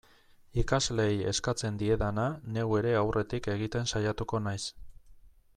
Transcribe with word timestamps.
Ikasleei 0.61 1.19
eskatzen 1.31 1.77
diedana, 1.83 2.25
neu 2.57 2.65
ere 2.81 2.97
aurretik 3.05 3.53
egiten 3.57 3.89
saiatuko 3.95 4.45
naiz. 4.49 4.61